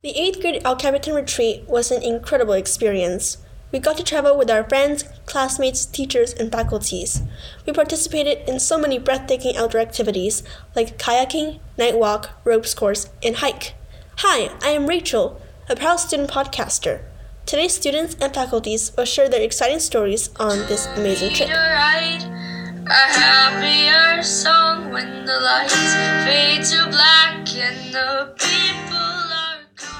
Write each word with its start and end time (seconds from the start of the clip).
The 0.00 0.14
8th 0.14 0.40
grade 0.40 0.62
El 0.64 0.76
Capitan 0.76 1.16
retreat 1.16 1.64
was 1.66 1.90
an 1.90 2.04
incredible 2.04 2.52
experience. 2.52 3.38
We 3.72 3.80
got 3.80 3.96
to 3.96 4.04
travel 4.04 4.38
with 4.38 4.48
our 4.48 4.62
friends, 4.62 5.02
classmates, 5.26 5.84
teachers, 5.84 6.32
and 6.32 6.52
faculties. 6.52 7.22
We 7.66 7.72
participated 7.72 8.48
in 8.48 8.60
so 8.60 8.78
many 8.78 9.00
breathtaking 9.00 9.56
outdoor 9.56 9.80
activities 9.80 10.44
like 10.76 10.98
kayaking, 10.98 11.58
night 11.76 11.98
walk, 11.98 12.30
ropes 12.44 12.74
course, 12.74 13.10
and 13.24 13.38
hike. 13.38 13.74
Hi, 14.18 14.52
I 14.62 14.68
am 14.68 14.86
Rachel, 14.86 15.42
a 15.68 15.74
proud 15.74 15.96
student 15.96 16.30
podcaster. 16.30 17.02
Today's 17.44 17.74
students 17.74 18.14
and 18.20 18.32
faculties 18.32 18.92
will 18.96 19.04
share 19.04 19.28
their 19.28 19.42
exciting 19.42 19.80
stories 19.80 20.30
on 20.36 20.58
this 20.68 20.86
amazing 20.94 21.34
trip. 21.34 21.48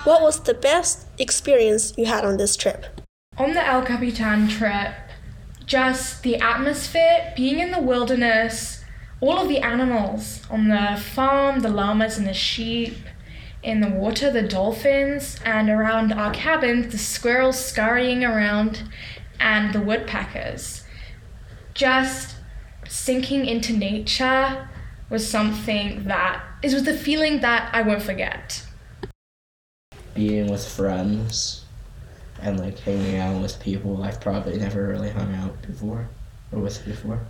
What 0.08 0.22
was 0.22 0.40
the 0.40 0.54
best 0.54 1.06
experience 1.18 1.92
you 1.98 2.06
had 2.06 2.24
on 2.24 2.38
this 2.38 2.56
trip? 2.56 2.86
On 3.36 3.52
the 3.52 3.62
El 3.62 3.82
Capitan 3.82 4.48
trip, 4.48 4.94
just 5.66 6.22
the 6.22 6.36
atmosphere, 6.36 7.34
being 7.36 7.58
in 7.58 7.72
the 7.72 7.82
wilderness, 7.82 8.82
all 9.20 9.38
of 9.38 9.48
the 9.48 9.58
animals 9.58 10.40
on 10.48 10.68
the 10.68 10.98
farm, 10.98 11.60
the 11.60 11.68
llamas 11.68 12.16
and 12.16 12.26
the 12.26 12.32
sheep, 12.32 12.96
in 13.62 13.82
the 13.82 13.90
water, 13.90 14.30
the 14.30 14.40
dolphins, 14.40 15.36
and 15.44 15.68
around 15.68 16.14
our 16.14 16.32
cabins, 16.32 16.90
the 16.90 16.96
squirrels 16.96 17.62
scurrying 17.62 18.24
around, 18.24 18.84
and 19.38 19.74
the 19.74 19.80
woodpeckers. 19.82 20.84
Just 21.74 22.34
sinking 22.88 23.44
into 23.44 23.74
nature 23.74 24.70
was 25.10 25.28
something 25.28 26.04
that 26.04 26.42
it 26.62 26.72
was 26.72 26.84
the 26.84 26.96
feeling 26.96 27.40
that 27.40 27.68
I 27.74 27.82
won't 27.82 28.00
forget. 28.00 28.64
Being 30.18 30.50
with 30.50 30.66
friends 30.66 31.64
and 32.42 32.58
like 32.58 32.76
hanging 32.80 33.18
out 33.18 33.40
with 33.40 33.60
people 33.60 34.02
I've 34.02 34.20
probably 34.20 34.58
never 34.58 34.88
really 34.88 35.10
hung 35.10 35.32
out 35.36 35.62
before 35.62 36.10
or 36.50 36.58
with 36.58 36.84
before. 36.84 37.20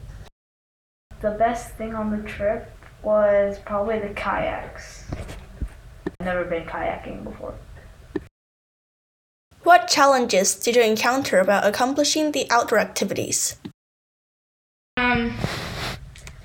The 1.21 1.33
best 1.33 1.75
thing 1.75 1.95
on 1.95 2.11
the 2.11 2.27
trip 2.27 2.73
was 3.03 3.59
probably 3.59 3.99
the 3.99 4.15
kayaks. 4.15 5.05
I've 6.19 6.25
never 6.25 6.45
been 6.45 6.65
kayaking 6.65 7.25
before. 7.25 7.55
What 9.65 9.89
challenges 9.89 10.55
did 10.55 10.75
you 10.75 10.83
encounter 10.83 11.41
about 11.41 11.67
accomplishing 11.67 12.33
the 12.33 12.47
outdoor 12.51 12.79
activities? 12.79 13.57
Um, 14.97 15.37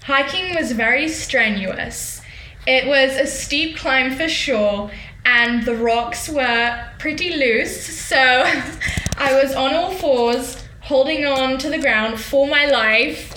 hiking 0.04 0.56
was 0.56 0.74
very 0.74 1.08
strenuous. 1.08 2.22
It 2.68 2.86
was 2.86 3.16
a 3.16 3.28
steep 3.28 3.78
climb 3.78 4.12
for 4.12 4.28
sure, 4.28 4.92
and 5.26 5.66
the 5.66 5.76
rocks 5.76 6.30
were 6.30 6.86
pretty 7.00 7.36
loose, 7.36 7.86
so 7.86 8.18
I 9.18 9.42
was 9.42 9.54
on 9.54 9.74
all 9.74 9.92
fours, 9.92 10.64
holding 10.82 11.26
on 11.26 11.58
to 11.60 11.70
the 11.70 11.80
ground 11.80 12.20
for 12.20 12.48
my 12.48 12.66
life. 12.66 13.36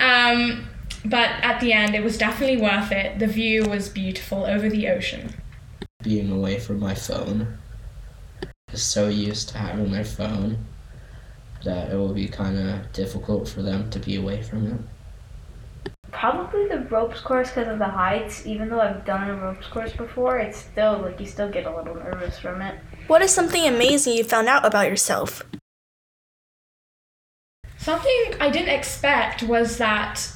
Um, 0.00 0.68
but 1.04 1.30
at 1.42 1.60
the 1.60 1.72
end, 1.72 1.94
it 1.94 2.02
was 2.02 2.16
definitely 2.16 2.56
worth 2.56 2.90
it. 2.92 3.18
The 3.18 3.26
view 3.26 3.64
was 3.64 3.88
beautiful 3.88 4.44
over 4.44 4.68
the 4.68 4.88
ocean. 4.88 5.34
Being 6.02 6.30
away 6.30 6.58
from 6.58 6.80
my 6.80 6.94
phone. 6.94 7.58
Just 8.70 8.90
so 8.90 9.08
used 9.08 9.50
to 9.50 9.58
having 9.58 9.90
my 9.90 10.02
phone 10.02 10.64
that 11.64 11.90
it 11.90 11.96
will 11.96 12.12
be 12.12 12.28
kind 12.28 12.58
of 12.58 12.92
difficult 12.92 13.48
for 13.48 13.62
them 13.62 13.90
to 13.90 13.98
be 13.98 14.16
away 14.16 14.42
from 14.42 14.66
it. 14.66 14.80
Probably 16.24 16.68
the 16.68 16.78
ropes 16.88 17.20
course 17.20 17.50
because 17.50 17.68
of 17.68 17.78
the 17.78 17.84
heights. 17.84 18.46
Even 18.46 18.70
though 18.70 18.80
I've 18.80 19.04
done 19.04 19.28
a 19.28 19.36
ropes 19.36 19.66
course 19.66 19.92
before, 19.92 20.38
it's 20.38 20.56
still 20.56 21.00
like 21.00 21.20
you 21.20 21.26
still 21.26 21.50
get 21.50 21.66
a 21.66 21.76
little 21.76 21.94
nervous 21.94 22.38
from 22.38 22.62
it. 22.62 22.78
What 23.08 23.20
is 23.20 23.30
something 23.30 23.68
amazing 23.68 24.14
you 24.14 24.24
found 24.24 24.48
out 24.48 24.64
about 24.64 24.88
yourself? 24.88 25.42
Something 27.76 28.36
I 28.40 28.48
didn't 28.48 28.70
expect 28.70 29.42
was 29.42 29.76
that 29.76 30.26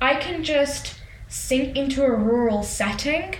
I 0.00 0.14
can 0.14 0.42
just 0.42 0.94
sink 1.28 1.76
into 1.76 2.02
a 2.02 2.10
rural 2.10 2.62
setting. 2.62 3.34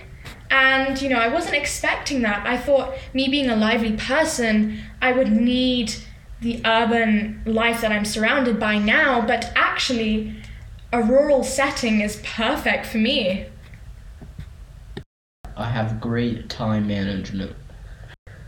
And, 0.51 1.01
you 1.01 1.09
know, 1.09 1.19
I 1.19 1.29
wasn't 1.29 1.55
expecting 1.55 2.21
that. 2.21 2.45
I 2.45 2.57
thought, 2.57 2.93
me 3.15 3.27
being 3.27 3.49
a 3.49 3.55
lively 3.55 3.93
person, 3.93 4.81
I 5.01 5.13
would 5.13 5.31
need 5.31 5.95
the 6.41 6.61
urban 6.63 7.41
life 7.47 7.81
that 7.81 7.91
I'm 7.91 8.05
surrounded 8.05 8.59
by 8.59 8.77
now, 8.77 9.25
but 9.25 9.51
actually, 9.55 10.35
a 10.93 11.03
rural 11.03 11.43
setting 11.43 12.01
is 12.01 12.21
perfect 12.23 12.85
for 12.85 12.97
me. 12.97 13.45
I 15.55 15.69
have 15.69 15.99
great 15.99 16.49
time 16.49 16.87
management. 16.87 17.55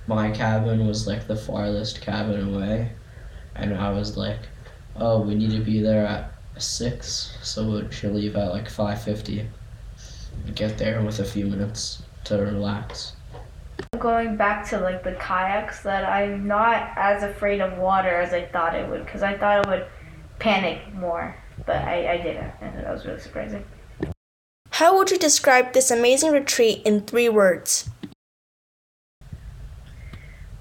My 0.07 0.31
cabin 0.31 0.87
was 0.87 1.05
like 1.05 1.27
the 1.27 1.35
farthest 1.35 2.01
cabin 2.01 2.53
away, 2.53 2.91
and 3.55 3.75
I 3.75 3.91
was 3.91 4.15
like, 4.15 4.39
"Oh, 4.95 5.21
we 5.21 5.35
need 5.35 5.51
to 5.51 5.59
be 5.59 5.81
there 5.81 6.05
at 6.05 6.31
six, 6.57 7.37
so 7.41 7.69
we 7.69 7.91
should 7.91 8.13
leave 8.13 8.35
at 8.35 8.51
like 8.51 8.69
five 8.69 9.01
fifty. 9.01 9.47
Get 10.55 10.77
there 10.77 11.01
with 11.01 11.19
a 11.19 11.25
few 11.25 11.45
minutes 11.45 12.03
to 12.25 12.37
relax." 12.37 13.13
Going 13.97 14.37
back 14.37 14.67
to 14.69 14.79
like 14.79 15.03
the 15.03 15.13
kayaks, 15.13 15.81
that 15.83 16.05
I'm 16.05 16.47
not 16.47 16.91
as 16.95 17.23
afraid 17.23 17.59
of 17.59 17.77
water 17.77 18.21
as 18.21 18.33
I 18.33 18.45
thought 18.45 18.75
it 18.75 18.87
would, 18.89 19.03
because 19.05 19.23
I 19.23 19.37
thought 19.37 19.65
it 19.65 19.69
would 19.69 19.85
panic 20.39 20.93
more, 20.93 21.35
but 21.65 21.77
I, 21.77 22.13
I 22.13 22.17
didn't, 22.17 22.51
and 22.61 22.77
that 22.77 22.91
was 22.91 23.05
really 23.05 23.19
surprising. 23.19 23.65
How 24.71 24.97
would 24.97 25.11
you 25.11 25.17
describe 25.17 25.73
this 25.73 25.91
amazing 25.91 26.31
retreat 26.31 26.81
in 26.85 27.01
three 27.01 27.27
words? 27.29 27.89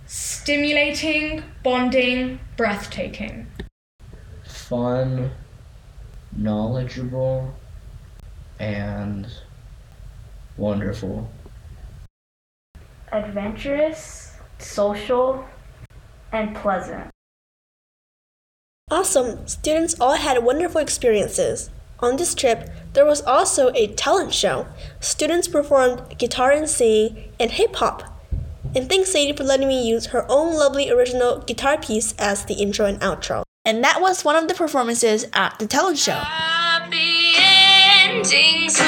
Stimulating, 0.06 1.44
bonding, 1.62 2.41
breathtaking. 2.56 3.47
Fun, 4.44 5.31
knowledgeable, 6.36 7.54
and 8.59 9.26
wonderful. 10.56 11.30
Adventurous, 13.12 14.36
social, 14.59 15.44
and 16.32 16.56
pleasant. 16.56 17.10
Awesome! 18.91 19.47
Students 19.47 19.94
all 20.00 20.16
had 20.16 20.43
wonderful 20.43 20.81
experiences. 20.81 21.71
On 22.00 22.16
this 22.16 22.34
trip, 22.34 22.71
there 22.94 23.04
was 23.04 23.21
also 23.22 23.71
a 23.75 23.88
talent 23.88 24.32
show. 24.32 24.66
Students 25.00 25.47
performed 25.47 26.16
guitar 26.16 26.50
and 26.53 26.69
singing 26.69 27.31
and 27.38 27.50
hip 27.50 27.77
hop. 27.77 28.03
And 28.75 28.88
thanks 28.88 29.12
Sadie 29.12 29.34
for 29.34 29.44
letting 29.44 29.69
me 29.69 29.87
use 29.87 30.06
her 30.06 30.25
own 30.31 30.54
lovely 30.54 30.91
original 30.91 31.41
guitar 31.41 31.77
piece 31.78 32.15
as 32.19 32.44
the 32.47 32.54
intro 32.54 32.87
and 32.87 33.00
outro. 33.00 33.43
And 33.65 33.84
that 33.84 34.00
was 34.00 34.25
one 34.25 34.37
of 34.37 34.48
the 34.48 34.54
performances 34.54 35.27
at 35.34 35.59
the 35.59 35.66
talent 35.66 35.98
show. 35.98 36.12
Happy 36.12 37.34
endings 37.37 38.78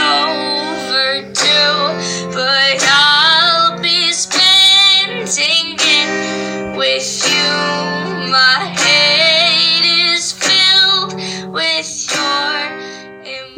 but 2.32 2.82
I'll 2.88 3.80
be 3.82 4.12
spending 4.12 5.76
it 5.78 6.76
with 6.76 7.32
you. 7.32 7.39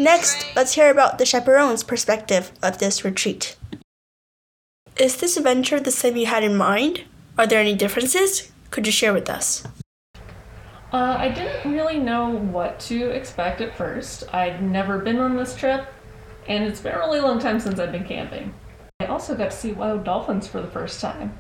Next, 0.03 0.45
let's 0.57 0.73
hear 0.73 0.91
about 0.91 1.19
the 1.19 1.25
chaperone's 1.25 1.85
perspective 1.85 2.51
of 2.61 2.79
this 2.79 3.05
retreat. 3.05 3.55
Is 4.97 5.19
this 5.19 5.37
adventure 5.37 5.79
the 5.79 5.93
same 5.93 6.17
you 6.17 6.27
had 6.27 6.43
in 6.43 6.57
mind? 6.57 7.05
Are 7.39 7.47
there 7.47 7.61
any 7.61 7.77
differences? 7.77 8.51
Could 8.73 8.85
you 8.85 8.93
share 8.93 9.13
with 9.13 9.31
us? 9.31 9.65
Uh, 10.93 11.15
I 11.19 11.29
didn't 11.29 11.73
really 11.73 12.01
know 12.01 12.31
what 12.31 12.81
to 12.81 13.11
expect 13.11 13.61
at 13.61 13.77
first. 13.77 14.25
I'd 14.35 14.61
never 14.61 14.99
been 14.99 15.19
on 15.19 15.37
this 15.37 15.55
trip, 15.55 15.87
and 16.49 16.65
it's 16.65 16.81
been 16.81 16.95
a 16.95 16.99
really 16.99 17.21
long 17.21 17.39
time 17.39 17.61
since 17.61 17.79
I've 17.79 17.93
been 17.93 18.05
camping. 18.05 18.53
I 18.99 19.07
also 19.07 19.37
got 19.37 19.53
to 19.53 19.57
see 19.57 19.71
wild 19.71 20.03
dolphins 20.03 20.49
for 20.49 20.61
the 20.61 20.67
first 20.67 21.01
time. 21.01 21.39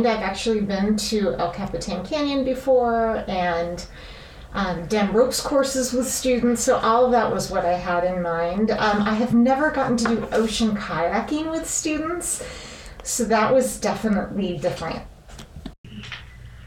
And 0.00 0.08
I've 0.08 0.24
actually 0.24 0.62
been 0.62 0.96
to 0.96 1.36
El 1.36 1.52
Capitan 1.52 2.04
Canyon 2.04 2.44
before 2.44 3.22
and 3.28 3.86
um, 4.52 4.86
done 4.86 5.12
ropes 5.12 5.40
courses 5.40 5.92
with 5.92 6.08
students, 6.08 6.62
so 6.62 6.76
all 6.76 7.06
of 7.06 7.12
that 7.12 7.32
was 7.32 7.50
what 7.50 7.64
I 7.64 7.74
had 7.74 8.04
in 8.04 8.22
mind. 8.22 8.70
Um, 8.72 9.02
I 9.02 9.14
have 9.14 9.34
never 9.34 9.70
gotten 9.70 9.96
to 9.98 10.04
do 10.04 10.28
ocean 10.32 10.76
kayaking 10.76 11.50
with 11.50 11.68
students, 11.68 12.44
so 13.02 13.24
that 13.24 13.54
was 13.54 13.78
definitely 13.78 14.58
different. 14.58 15.02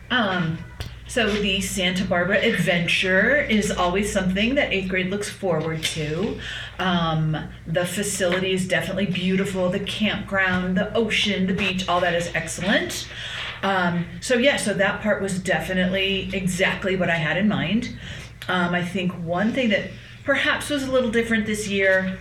Um, 0.09 0.59
so 1.07 1.29
the 1.29 1.61
Santa 1.61 2.05
Barbara 2.05 2.39
adventure 2.39 3.35
is 3.35 3.69
always 3.69 4.11
something 4.11 4.55
that 4.55 4.71
eighth 4.71 4.89
grade 4.89 5.11
looks 5.11 5.29
forward 5.29 5.83
to. 5.83 6.39
Um, 6.79 7.37
the 7.67 7.85
facility 7.85 8.51
is 8.53 8.67
definitely 8.67 9.05
beautiful. 9.05 9.69
The 9.69 9.81
campground, 9.81 10.77
the 10.77 10.91
ocean, 10.95 11.45
the 11.45 11.53
beach, 11.53 11.87
all 11.87 11.99
that 12.01 12.15
is 12.15 12.31
excellent. 12.33 13.07
Um, 13.63 14.05
so 14.21 14.35
yeah, 14.35 14.57
so 14.57 14.73
that 14.73 15.01
part 15.01 15.21
was 15.21 15.39
definitely 15.39 16.29
exactly 16.33 16.95
what 16.95 17.09
I 17.09 17.15
had 17.15 17.37
in 17.37 17.47
mind. 17.47 17.97
Um, 18.47 18.75
I 18.75 18.83
think 18.83 19.13
one 19.13 19.53
thing 19.53 19.69
that 19.69 19.89
perhaps 20.25 20.69
was 20.69 20.83
a 20.83 20.91
little 20.91 21.09
different 21.09 21.45
this 21.45 21.67
year 21.67 22.19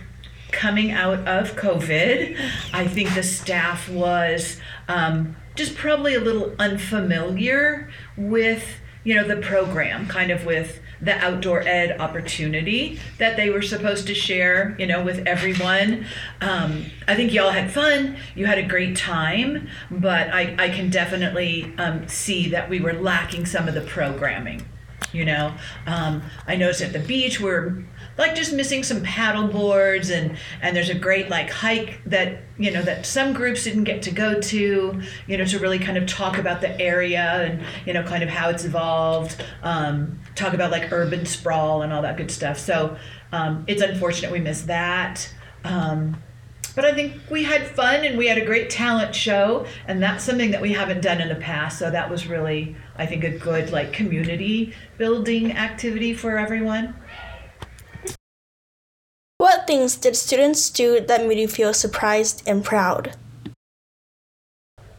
coming 0.51 0.91
out 0.91 1.27
of 1.27 1.55
COVID, 1.55 2.39
I 2.73 2.87
think 2.87 3.13
the 3.13 3.23
staff 3.23 3.89
was 3.89 4.59
um, 4.87 5.35
just 5.55 5.75
probably 5.75 6.15
a 6.15 6.19
little 6.19 6.55
unfamiliar 6.59 7.89
with, 8.15 8.79
you 9.03 9.15
know, 9.15 9.27
the 9.27 9.41
program, 9.41 10.07
kind 10.07 10.31
of 10.31 10.45
with 10.45 10.79
the 11.03 11.15
outdoor 11.17 11.61
ed 11.61 11.99
opportunity 11.99 12.99
that 13.17 13.35
they 13.35 13.49
were 13.49 13.61
supposed 13.61 14.07
to 14.07 14.13
share, 14.13 14.75
you 14.79 14.87
know, 14.87 15.03
with 15.03 15.27
everyone. 15.27 16.05
Um, 16.41 16.85
I 17.07 17.15
think 17.15 17.33
y'all 17.33 17.51
had 17.51 17.71
fun. 17.71 18.17
You 18.35 18.45
had 18.45 18.57
a 18.57 18.63
great 18.63 18.95
time, 18.95 19.67
but 19.91 20.29
I, 20.29 20.55
I 20.57 20.69
can 20.69 20.89
definitely 20.89 21.73
um, 21.77 22.07
see 22.07 22.49
that 22.49 22.69
we 22.69 22.79
were 22.79 22.93
lacking 22.93 23.45
some 23.45 23.67
of 23.67 23.73
the 23.73 23.81
programming. 23.81 24.65
You 25.13 25.25
know, 25.25 25.53
um, 25.85 26.23
I 26.47 26.55
noticed 26.55 26.81
at 26.81 26.91
the 26.91 26.99
beach 26.99 27.39
we're 27.39 27.83
like 28.17 28.35
just 28.35 28.53
missing 28.53 28.83
some 28.83 29.01
paddle 29.01 29.47
boards 29.47 30.09
and 30.09 30.37
and 30.61 30.75
there's 30.75 30.89
a 30.89 30.95
great 30.95 31.29
like 31.29 31.49
hike 31.49 32.01
that 32.05 32.43
you 32.57 32.71
know 32.71 32.81
that 32.81 33.05
some 33.05 33.33
groups 33.33 33.63
didn't 33.63 33.85
get 33.85 34.01
to 34.03 34.11
go 34.11 34.39
to 34.39 35.01
you 35.27 35.37
know 35.37 35.45
to 35.45 35.59
really 35.59 35.79
kind 35.79 35.97
of 35.97 36.05
talk 36.05 36.37
about 36.37 36.61
the 36.61 36.79
area 36.79 37.43
and 37.43 37.63
you 37.85 37.93
know 37.93 38.03
kind 38.03 38.23
of 38.23 38.29
how 38.29 38.49
it's 38.49 38.65
evolved 38.65 39.43
um, 39.63 40.19
talk 40.35 40.53
about 40.53 40.71
like 40.71 40.91
urban 40.91 41.25
sprawl 41.25 41.81
and 41.81 41.93
all 41.93 42.01
that 42.01 42.17
good 42.17 42.31
stuff. 42.31 42.57
So 42.57 42.97
um, 43.31 43.63
it's 43.67 43.81
unfortunate 43.81 44.31
we 44.31 44.39
missed 44.39 44.67
that. 44.67 45.33
Um, 45.63 46.21
but 46.75 46.85
I 46.85 46.93
think 46.93 47.13
we 47.29 47.43
had 47.43 47.67
fun 47.67 48.03
and 48.03 48.17
we 48.17 48.27
had 48.27 48.37
a 48.37 48.45
great 48.45 48.69
talent 48.69 49.13
show, 49.15 49.65
and 49.87 50.01
that's 50.01 50.23
something 50.23 50.51
that 50.51 50.61
we 50.61 50.73
haven't 50.73 51.01
done 51.01 51.21
in 51.21 51.29
the 51.29 51.35
past. 51.35 51.79
So 51.79 51.91
that 51.91 52.09
was 52.09 52.27
really, 52.27 52.75
I 52.97 53.05
think, 53.05 53.23
a 53.23 53.37
good 53.37 53.71
like 53.71 53.93
community 53.93 54.73
building 54.97 55.51
activity 55.51 56.13
for 56.13 56.37
everyone. 56.37 56.95
What 59.37 59.67
things 59.67 59.97
did 59.97 60.15
students 60.15 60.69
do 60.69 61.01
that 61.01 61.27
made 61.27 61.37
you 61.37 61.47
feel 61.47 61.73
surprised 61.73 62.43
and 62.47 62.63
proud? 62.63 63.15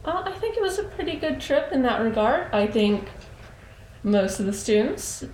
Uh, 0.05 0.21
I 0.23 0.33
think 0.39 0.55
it 0.55 0.61
was 0.61 0.77
a 0.77 0.83
pretty 0.83 1.15
good 1.15 1.41
trip 1.41 1.71
in 1.71 1.81
that 1.81 2.01
regard. 2.01 2.53
I 2.53 2.67
think 2.67 3.09
most 4.03 4.39
of 4.39 4.45
the 4.45 4.53
students 4.53 5.25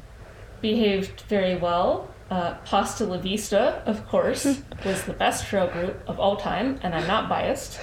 behaved 0.61 1.21
very 1.27 1.57
well. 1.57 2.09
Uh, 2.31 2.55
Pasta 2.63 3.05
La 3.05 3.17
Vista, 3.17 3.83
of 3.85 4.07
course, 4.07 4.45
was 4.85 5.03
the 5.03 5.11
best 5.11 5.45
trail 5.47 5.67
group 5.67 6.01
of 6.07 6.17
all 6.17 6.37
time, 6.37 6.79
and 6.81 6.95
I'm 6.95 7.05
not 7.05 7.27
biased. 7.27 7.77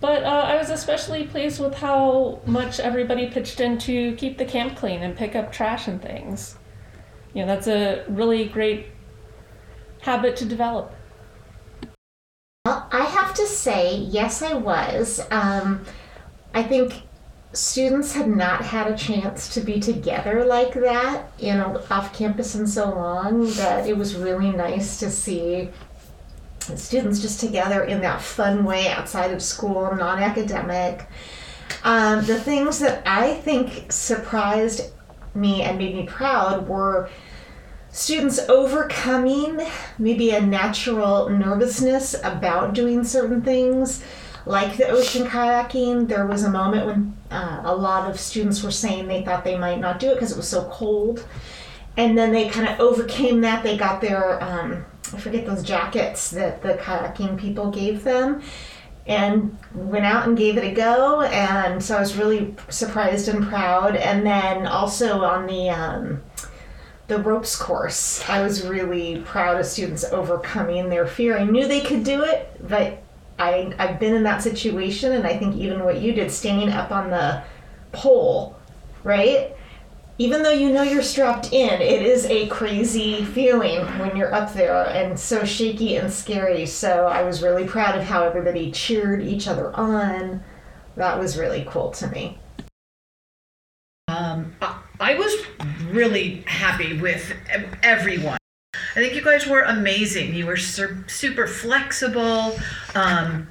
But 0.00 0.22
uh, 0.22 0.44
I 0.46 0.56
was 0.56 0.68
especially 0.68 1.26
pleased 1.26 1.58
with 1.58 1.74
how 1.74 2.42
much 2.44 2.78
everybody 2.78 3.30
pitched 3.30 3.58
in 3.60 3.78
to 3.78 4.14
keep 4.16 4.36
the 4.36 4.44
camp 4.44 4.76
clean 4.76 5.02
and 5.02 5.16
pick 5.16 5.34
up 5.34 5.50
trash 5.50 5.88
and 5.88 6.00
things. 6.02 6.58
You 7.32 7.40
know, 7.40 7.46
that's 7.46 7.66
a 7.68 8.04
really 8.06 8.44
great 8.48 8.88
habit 10.02 10.36
to 10.36 10.44
develop. 10.44 10.94
Well, 12.66 12.86
I 12.92 13.04
have 13.04 13.32
to 13.34 13.46
say, 13.46 13.96
yes, 13.96 14.42
I 14.42 14.52
was. 14.52 15.26
Um, 15.30 15.86
I 16.52 16.62
think 16.62 17.02
students 17.52 18.14
had 18.14 18.28
not 18.28 18.64
had 18.64 18.90
a 18.90 18.96
chance 18.96 19.52
to 19.54 19.60
be 19.60 19.80
together 19.80 20.44
like 20.44 20.74
that, 20.74 21.30
you 21.38 21.54
know, 21.54 21.82
off 21.90 22.16
campus 22.16 22.54
in 22.54 22.66
so 22.66 22.90
long 22.90 23.50
that 23.52 23.88
it 23.88 23.96
was 23.96 24.14
really 24.14 24.50
nice 24.50 24.98
to 25.00 25.10
see 25.10 25.70
students 26.74 27.20
just 27.20 27.40
together 27.40 27.84
in 27.84 28.00
that 28.00 28.20
fun 28.20 28.64
way 28.64 28.88
outside 28.88 29.32
of 29.32 29.42
school, 29.42 29.94
non 29.94 30.18
academic. 30.18 31.06
Um, 31.84 32.24
the 32.24 32.38
things 32.38 32.78
that 32.80 33.02
I 33.06 33.34
think 33.34 33.90
surprised 33.92 34.92
me 35.34 35.62
and 35.62 35.78
made 35.78 35.94
me 35.94 36.06
proud 36.06 36.68
were 36.68 37.08
students 37.90 38.38
overcoming 38.48 39.60
maybe 39.98 40.30
a 40.30 40.40
natural 40.40 41.28
nervousness 41.30 42.14
about 42.22 42.74
doing 42.74 43.04
certain 43.04 43.40
things 43.42 44.02
like 44.44 44.76
the 44.76 44.88
ocean 44.88 45.26
kayaking 45.26 46.06
there 46.08 46.26
was 46.26 46.42
a 46.42 46.50
moment 46.50 46.86
when 46.86 47.15
uh, 47.30 47.62
a 47.64 47.74
lot 47.74 48.10
of 48.10 48.18
students 48.18 48.62
were 48.62 48.70
saying 48.70 49.08
they 49.08 49.24
thought 49.24 49.44
they 49.44 49.58
might 49.58 49.80
not 49.80 49.98
do 49.98 50.10
it 50.10 50.14
because 50.14 50.32
it 50.32 50.36
was 50.36 50.48
so 50.48 50.64
cold. 50.70 51.26
And 51.96 52.16
then 52.16 52.32
they 52.32 52.48
kind 52.48 52.68
of 52.68 52.78
overcame 52.78 53.40
that. 53.40 53.62
They 53.62 53.76
got 53.76 54.00
their 54.00 54.42
um, 54.42 54.84
i 55.12 55.18
forget 55.18 55.46
those 55.46 55.62
jackets 55.62 56.30
that 56.32 56.62
the 56.62 56.74
kayaking 56.74 57.38
people 57.38 57.70
gave 57.70 58.02
them 58.02 58.42
and 59.06 59.56
went 59.72 60.04
out 60.04 60.26
and 60.26 60.36
gave 60.36 60.56
it 60.56 60.64
a 60.64 60.74
go. 60.74 61.22
And 61.22 61.82
so 61.82 61.96
i 61.96 62.00
was 62.00 62.16
really 62.16 62.54
surprised 62.68 63.28
and 63.28 63.46
proud. 63.46 63.96
And 63.96 64.26
then 64.26 64.66
also 64.66 65.22
on 65.22 65.46
the 65.46 65.70
um, 65.70 66.22
the 67.08 67.18
ropes 67.18 67.56
course, 67.56 68.28
I 68.28 68.42
was 68.42 68.66
really 68.66 69.22
proud 69.24 69.60
of 69.60 69.66
students 69.66 70.04
overcoming 70.04 70.88
their 70.88 71.06
fear. 71.06 71.38
I 71.38 71.44
knew 71.44 71.68
they 71.68 71.80
could 71.80 72.02
do 72.02 72.24
it, 72.24 72.50
but 72.68 73.00
I, 73.38 73.72
I've 73.78 74.00
been 74.00 74.14
in 74.14 74.22
that 74.24 74.42
situation, 74.42 75.12
and 75.12 75.26
I 75.26 75.36
think 75.36 75.56
even 75.56 75.84
what 75.84 76.00
you 76.00 76.12
did, 76.12 76.30
standing 76.30 76.70
up 76.70 76.90
on 76.90 77.10
the 77.10 77.42
pole, 77.92 78.56
right? 79.04 79.54
Even 80.18 80.42
though 80.42 80.50
you 80.50 80.70
know 80.70 80.82
you're 80.82 81.02
strapped 81.02 81.52
in, 81.52 81.80
it 81.82 82.02
is 82.02 82.24
a 82.26 82.46
crazy 82.48 83.22
feeling 83.22 83.80
when 83.98 84.16
you're 84.16 84.34
up 84.34 84.54
there 84.54 84.86
and 84.86 85.18
so 85.18 85.44
shaky 85.44 85.96
and 85.96 86.10
scary. 86.10 86.64
So 86.64 87.06
I 87.06 87.22
was 87.22 87.42
really 87.42 87.66
proud 87.66 87.98
of 87.98 88.04
how 88.04 88.24
everybody 88.24 88.72
cheered 88.72 89.22
each 89.22 89.46
other 89.46 89.74
on. 89.76 90.42
That 90.96 91.18
was 91.18 91.36
really 91.36 91.66
cool 91.68 91.90
to 91.90 92.06
me. 92.08 92.38
Um, 94.08 94.54
I, 94.62 94.78
I 95.00 95.14
was 95.16 95.34
really 95.90 96.44
happy 96.46 96.98
with 96.98 97.34
everyone. 97.82 98.38
I 98.94 99.00
think 99.00 99.14
you 99.14 99.22
guys 99.22 99.46
were 99.46 99.62
amazing. 99.62 100.34
You 100.34 100.46
were 100.46 100.56
sur- 100.56 101.04
super 101.06 101.46
flexible. 101.46 102.58
Um, 102.94 103.48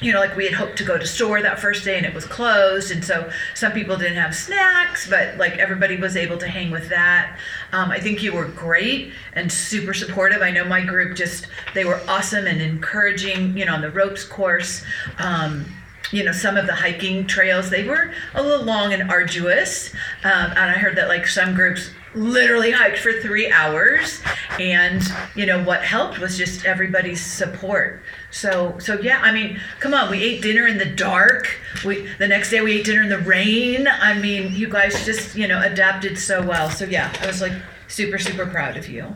you 0.00 0.12
know, 0.12 0.18
like 0.18 0.36
we 0.36 0.44
had 0.44 0.54
hoped 0.54 0.76
to 0.78 0.84
go 0.84 0.98
to 0.98 1.06
store 1.06 1.40
that 1.40 1.58
first 1.58 1.84
day 1.84 1.96
and 1.96 2.04
it 2.04 2.12
was 2.12 2.26
closed, 2.26 2.90
and 2.90 3.04
so 3.04 3.30
some 3.54 3.72
people 3.72 3.96
didn't 3.96 4.16
have 4.16 4.34
snacks, 4.34 5.08
but 5.08 5.38
like 5.38 5.58
everybody 5.58 5.96
was 5.96 6.16
able 6.16 6.36
to 6.38 6.48
hang 6.48 6.70
with 6.70 6.88
that. 6.88 7.38
Um, 7.72 7.90
I 7.90 8.00
think 8.00 8.22
you 8.22 8.34
were 8.34 8.46
great 8.46 9.12
and 9.34 9.50
super 9.50 9.94
supportive. 9.94 10.42
I 10.42 10.50
know 10.50 10.64
my 10.64 10.84
group 10.84 11.16
just 11.16 11.46
they 11.74 11.84
were 11.84 12.00
awesome 12.08 12.46
and 12.46 12.60
encouraging. 12.60 13.56
You 13.56 13.66
know, 13.66 13.74
on 13.74 13.80
the 13.80 13.90
ropes 13.90 14.24
course. 14.24 14.84
Um, 15.18 15.64
you 16.12 16.22
know 16.22 16.32
some 16.32 16.56
of 16.56 16.66
the 16.66 16.74
hiking 16.74 17.26
trails 17.26 17.68
they 17.68 17.82
were 17.82 18.12
a 18.34 18.42
little 18.42 18.64
long 18.64 18.92
and 18.92 19.10
arduous 19.10 19.92
um, 20.22 20.50
and 20.50 20.58
i 20.58 20.74
heard 20.74 20.96
that 20.96 21.08
like 21.08 21.26
some 21.26 21.52
groups 21.52 21.90
literally 22.16 22.70
hiked 22.70 22.98
for 22.98 23.12
three 23.20 23.50
hours 23.50 24.20
and 24.58 25.02
you 25.34 25.44
know 25.44 25.62
what 25.64 25.82
helped 25.84 26.18
was 26.18 26.36
just 26.38 26.64
everybody's 26.64 27.20
support 27.20 28.02
so 28.30 28.76
so 28.78 28.98
yeah 29.00 29.20
i 29.22 29.30
mean 29.30 29.60
come 29.80 29.92
on 29.92 30.10
we 30.10 30.22
ate 30.22 30.40
dinner 30.40 30.66
in 30.66 30.78
the 30.78 30.86
dark 30.86 31.46
we 31.84 32.08
the 32.18 32.26
next 32.26 32.50
day 32.50 32.60
we 32.62 32.78
ate 32.78 32.86
dinner 32.86 33.02
in 33.02 33.10
the 33.10 33.18
rain 33.18 33.86
i 33.86 34.18
mean 34.18 34.52
you 34.54 34.66
guys 34.68 35.04
just 35.04 35.36
you 35.36 35.46
know 35.46 35.60
adapted 35.62 36.18
so 36.18 36.44
well 36.44 36.70
so 36.70 36.86
yeah 36.86 37.14
i 37.20 37.26
was 37.26 37.42
like 37.42 37.52
super 37.86 38.18
super 38.18 38.46
proud 38.46 38.76
of 38.76 38.88
you 38.88 39.14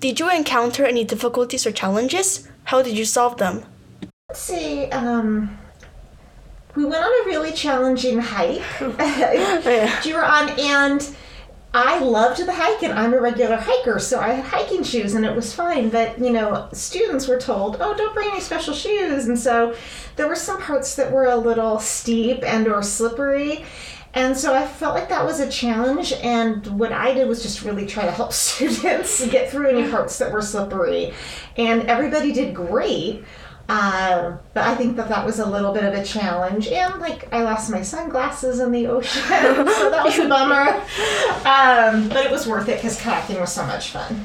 Did 0.00 0.18
you 0.20 0.28
encounter 0.28 0.84
any 0.84 1.04
difficulties 1.04 1.64
or 1.64 1.70
challenges? 1.70 2.48
How 2.64 2.82
did 2.82 2.98
you 2.98 3.04
solve 3.04 3.38
them? 3.38 3.62
Let's 4.28 4.40
see. 4.40 4.86
Um, 4.90 5.56
we 6.74 6.84
went 6.84 7.04
on 7.04 7.12
a 7.22 7.26
really 7.26 7.52
challenging 7.52 8.18
hike. 8.18 8.64
you 10.04 10.14
were 10.14 10.24
on, 10.24 10.50
and 10.58 11.00
I 11.74 12.00
loved 12.00 12.44
the 12.44 12.52
hike, 12.52 12.82
and 12.82 12.92
I'm 12.92 13.14
a 13.14 13.20
regular 13.20 13.56
hiker, 13.56 13.98
so 13.98 14.20
I 14.20 14.32
had 14.34 14.44
hiking 14.44 14.82
shoes, 14.82 15.14
and 15.14 15.24
it 15.24 15.34
was 15.34 15.54
fine. 15.54 15.88
But 15.88 16.18
you 16.18 16.30
know, 16.30 16.68
students 16.72 17.26
were 17.26 17.38
told, 17.38 17.78
"Oh, 17.80 17.94
don't 17.94 18.12
bring 18.12 18.30
any 18.30 18.40
special 18.40 18.74
shoes," 18.74 19.26
and 19.26 19.38
so 19.38 19.74
there 20.16 20.28
were 20.28 20.36
some 20.36 20.60
parts 20.60 20.94
that 20.96 21.10
were 21.10 21.26
a 21.26 21.36
little 21.36 21.78
steep 21.78 22.44
and 22.44 22.68
or 22.68 22.82
slippery. 22.82 23.64
And 24.14 24.36
so 24.36 24.54
I 24.54 24.66
felt 24.66 24.94
like 24.94 25.08
that 25.08 25.24
was 25.24 25.40
a 25.40 25.48
challenge, 25.48 26.12
and 26.22 26.66
what 26.78 26.92
I 26.92 27.14
did 27.14 27.26
was 27.26 27.42
just 27.42 27.62
really 27.62 27.86
try 27.86 28.04
to 28.04 28.10
help 28.10 28.32
students 28.34 29.26
get 29.28 29.50
through 29.50 29.70
any 29.70 29.90
parts 29.90 30.18
that 30.18 30.30
were 30.30 30.42
slippery. 30.42 31.14
And 31.56 31.84
everybody 31.84 32.32
did 32.32 32.54
great. 32.54 33.24
Um, 33.68 34.38
but 34.54 34.64
I 34.64 34.74
think 34.74 34.96
that 34.96 35.08
that 35.08 35.24
was 35.24 35.38
a 35.38 35.46
little 35.46 35.72
bit 35.72 35.84
of 35.84 35.94
a 35.94 36.04
challenge, 36.04 36.68
and 36.68 37.00
like 37.00 37.32
I 37.32 37.42
lost 37.42 37.70
my 37.70 37.82
sunglasses 37.82 38.60
in 38.60 38.72
the 38.72 38.86
ocean, 38.86 39.22
so 39.28 39.90
that 39.90 40.02
was 40.04 40.18
a 40.18 40.28
bummer. 40.28 40.74
Um, 41.48 42.08
but 42.08 42.24
it 42.24 42.30
was 42.30 42.46
worth 42.46 42.68
it 42.68 42.76
because 42.76 43.00
kayaking 43.00 43.40
was 43.40 43.52
so 43.52 43.64
much 43.66 43.90
fun. 43.90 44.24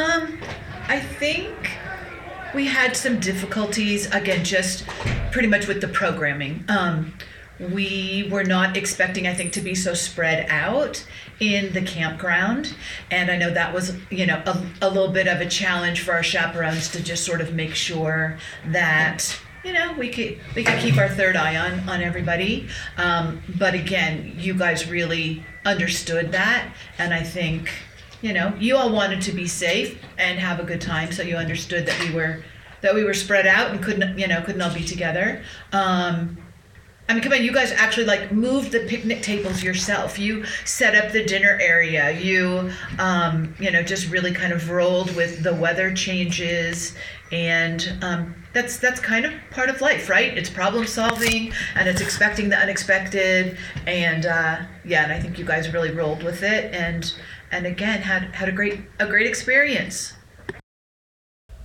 Um, 0.00 0.38
I 0.88 1.00
think 1.00 1.54
we 2.54 2.66
had 2.66 2.96
some 2.96 3.20
difficulties 3.20 4.06
again, 4.12 4.44
just 4.44 4.86
pretty 5.30 5.48
much 5.48 5.66
with 5.66 5.80
the 5.80 5.88
programming. 5.88 6.64
Um, 6.68 7.14
we 7.60 8.28
were 8.30 8.44
not 8.44 8.76
expecting, 8.76 9.26
I 9.26 9.34
think, 9.34 9.52
to 9.54 9.60
be 9.60 9.74
so 9.74 9.94
spread 9.94 10.46
out 10.48 11.04
in 11.40 11.72
the 11.72 11.82
campground, 11.82 12.74
and 13.10 13.30
I 13.30 13.36
know 13.36 13.50
that 13.50 13.72
was, 13.74 13.96
you 14.10 14.26
know, 14.26 14.42
a, 14.46 14.66
a 14.82 14.88
little 14.88 15.12
bit 15.12 15.28
of 15.28 15.40
a 15.40 15.46
challenge 15.46 16.02
for 16.02 16.12
our 16.12 16.22
chaperones 16.22 16.88
to 16.92 17.02
just 17.02 17.24
sort 17.24 17.40
of 17.40 17.54
make 17.54 17.74
sure 17.74 18.38
that 18.66 19.38
you 19.64 19.72
know 19.72 19.92
we 19.98 20.08
could 20.08 20.38
we 20.54 20.62
could 20.62 20.78
keep 20.78 20.96
our 20.96 21.08
third 21.08 21.36
eye 21.36 21.56
on 21.56 21.88
on 21.88 22.00
everybody. 22.00 22.68
Um, 22.96 23.42
but 23.58 23.74
again 23.74 24.34
you 24.38 24.54
guys 24.54 24.88
really 24.88 25.44
understood 25.64 26.30
that. 26.32 26.72
And 26.96 27.12
i 27.12 27.22
think 27.22 27.70
you 28.20 28.32
know, 28.32 28.52
you 28.58 28.76
all 28.76 28.90
wanted 28.92 29.20
to 29.22 29.32
be 29.32 29.46
safe 29.46 30.02
and 30.18 30.38
have 30.38 30.58
a 30.58 30.64
good 30.64 30.80
time, 30.80 31.12
so 31.12 31.22
you 31.22 31.36
understood 31.36 31.86
that 31.86 32.00
we 32.00 32.12
were 32.14 32.42
that 32.80 32.94
we 32.94 33.02
were 33.04 33.14
spread 33.14 33.46
out 33.46 33.72
and 33.72 33.82
couldn't, 33.82 34.18
you 34.18 34.28
know, 34.28 34.40
couldn't 34.42 34.60
all 34.60 34.72
be 34.72 34.84
together. 34.84 35.42
Um, 35.72 36.36
I 37.08 37.14
mean, 37.14 37.22
come 37.22 37.32
on, 37.32 37.42
you 37.42 37.52
guys 37.52 37.72
actually 37.72 38.04
like 38.04 38.32
moved 38.32 38.70
the 38.70 38.80
picnic 38.80 39.22
tables 39.22 39.62
yourself. 39.62 40.18
You 40.18 40.44
set 40.66 40.94
up 40.94 41.10
the 41.10 41.24
dinner 41.24 41.58
area. 41.58 42.10
You, 42.10 42.70
um, 42.98 43.54
you 43.58 43.70
know, 43.70 43.82
just 43.82 44.10
really 44.10 44.30
kind 44.30 44.52
of 44.52 44.68
rolled 44.68 45.16
with 45.16 45.42
the 45.42 45.54
weather 45.54 45.90
changes, 45.94 46.94
and 47.32 47.96
um, 48.02 48.34
that's 48.52 48.76
that's 48.76 49.00
kind 49.00 49.24
of 49.24 49.32
part 49.50 49.70
of 49.70 49.80
life, 49.80 50.10
right? 50.10 50.36
It's 50.36 50.50
problem 50.50 50.86
solving 50.86 51.50
and 51.74 51.88
it's 51.88 52.02
expecting 52.02 52.50
the 52.50 52.58
unexpected, 52.58 53.56
and 53.86 54.26
uh, 54.26 54.58
yeah, 54.84 55.04
and 55.04 55.12
I 55.12 55.18
think 55.18 55.38
you 55.38 55.46
guys 55.46 55.72
really 55.72 55.90
rolled 55.90 56.22
with 56.22 56.42
it, 56.42 56.74
and 56.74 57.10
and 57.50 57.66
again 57.66 58.02
had 58.02 58.34
had 58.34 58.50
a 58.50 58.52
great 58.52 58.80
a 59.00 59.06
great 59.06 59.26
experience. 59.26 60.12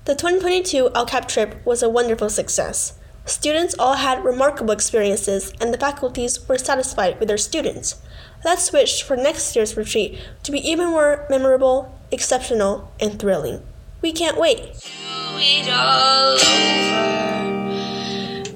The 0.06 0.16
2022 0.16 0.92
El 0.96 1.06
Cap 1.06 1.28
trip 1.28 1.66
was 1.66 1.84
a 1.84 1.90
wonderful 1.90 2.30
success. 2.30 2.98
Students 3.26 3.74
all 3.80 3.96
had 3.96 4.26
remarkable 4.26 4.74
experiences, 4.74 5.54
and 5.62 5.74
the 5.74 5.78
faculties 5.78 6.46
were 6.48 6.58
satisfied 6.58 7.20
with 7.20 7.30
their 7.30 7.38
students. 7.38 8.02
Let's 8.44 8.74
wish 8.74 9.02
for 9.02 9.16
next 9.16 9.56
year's 9.56 9.78
retreat 9.78 10.20
to 10.44 10.52
be 10.52 10.60
even 10.60 10.90
more 10.90 11.26
memorable, 11.30 11.98
exceptional, 12.12 12.92
and 13.00 13.18
thrilling. 13.18 13.64
We 14.02 14.12
can't 14.12 14.38
wait. 14.38 14.60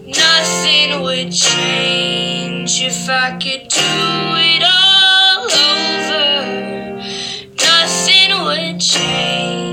Nothing 0.05 1.01
would 1.01 1.31
change 1.31 2.81
if 2.81 3.09
I 3.09 3.31
could 3.39 3.69
do 3.69 3.79
it 3.79 4.63
all 4.67 5.45
over. 5.63 6.97
Nothing 7.55 8.43
would 8.43 8.81
change. 8.81 9.66